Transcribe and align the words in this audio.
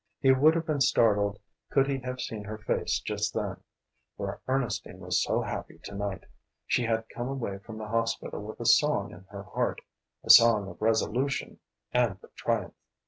He 0.19 0.31
would 0.31 0.55
have 0.55 0.65
been 0.65 0.81
startled 0.81 1.37
could 1.69 1.85
he 1.87 1.99
have 1.99 2.19
seen 2.19 2.45
her 2.45 2.57
face 2.57 2.97
just 2.99 3.35
then. 3.35 3.57
For 4.17 4.41
Ernestine 4.47 4.97
was 4.99 5.21
so 5.21 5.43
happy 5.43 5.77
to 5.83 5.93
night. 5.93 6.23
She 6.65 6.85
had 6.85 7.07
come 7.13 7.27
away 7.27 7.59
from 7.59 7.77
the 7.77 7.87
hospital 7.87 8.41
with 8.43 8.59
a 8.59 8.65
song 8.65 9.11
in 9.11 9.25
her 9.29 9.43
heart; 9.43 9.81
a 10.23 10.31
song 10.31 10.67
of 10.69 10.81
resolution 10.81 11.59
and 11.93 12.13
of 12.23 12.33
triumph. 12.33 12.73